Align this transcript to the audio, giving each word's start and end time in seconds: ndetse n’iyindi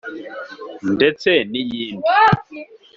ndetse 0.93 1.29
n’iyindi 1.51 2.09